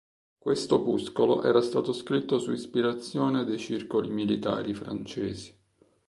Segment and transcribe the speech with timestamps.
[0.35, 5.55] Questo opuscolo era stato scritto su ispirazione dei circoli militari francesi.